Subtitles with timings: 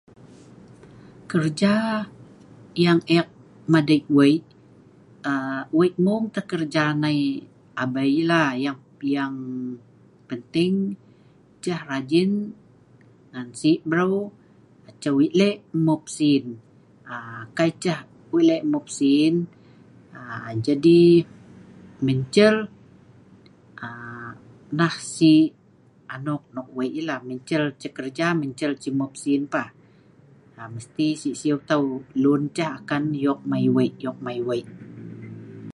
[1.31, 1.73] kerja
[2.85, 3.27] yang ek
[3.73, 4.43] madik weik
[5.29, 7.19] aa weik mung tah kerja nai
[7.83, 8.79] abei lah yang
[9.15, 9.35] yang
[10.29, 10.75] penting
[11.63, 12.31] ceh rajin
[13.31, 14.17] ngan sik breu
[15.01, 16.43] ceh weik lek mup sin
[17.13, 17.99] aa kai ceh
[18.31, 19.35] weik lek mup sin
[20.19, 21.01] aa jadi
[22.05, 22.55] mencel
[23.87, 24.27] aa
[24.77, 25.49] nah sik
[26.15, 29.69] anok nok weik yeh lak mencel ceh kerja mencel ceh mup sin pah
[30.59, 31.85] aa mesti sik siu tau
[32.23, 34.67] lun ceh akan yok mei weik yok mei weik